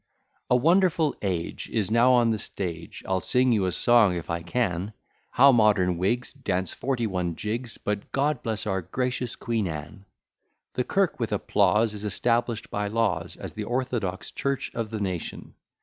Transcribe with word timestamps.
A 0.49 0.55
WONDERFUL 0.55 1.15
age 1.21 1.69
Is 1.69 1.91
now 1.91 2.13
on 2.13 2.31
the 2.31 2.39
stage: 2.39 3.03
I'll 3.07 3.19
sing 3.21 3.51
you 3.51 3.65
a 3.67 3.71
song, 3.71 4.15
if 4.15 4.31
I 4.31 4.41
can, 4.41 4.93
How 5.29 5.51
modern 5.51 5.99
Whigs, 5.99 6.33
Dance 6.33 6.73
forty 6.73 7.05
one 7.05 7.35
jigs, 7.35 7.77
But 7.77 8.11
God 8.11 8.41
bless 8.41 8.65
our 8.65 8.81
gracious 8.81 9.35
Queen 9.35 9.67
Anne. 9.67 10.05
The 10.73 10.85
kirk 10.85 11.19
with 11.19 11.31
applause 11.31 11.93
Is 11.93 12.03
established 12.03 12.71
by 12.71 12.87
laws 12.87 13.37
As 13.37 13.53
the 13.53 13.65
orthodox 13.65 14.31
church 14.31 14.71
of 14.73 14.89
the 14.89 14.99
nation. 14.99 15.53